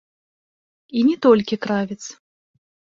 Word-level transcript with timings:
І 0.97 1.05
не 1.11 1.15
толькі 1.27 1.61
кравец. 1.69 2.03